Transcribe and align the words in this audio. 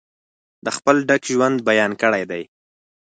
د 0.65 0.67
خپل 0.77 0.95
ډک 1.07 1.23
ژوند 1.33 1.57
بیان 1.69 1.91
کړی 2.01 2.23
دی. 2.31 2.43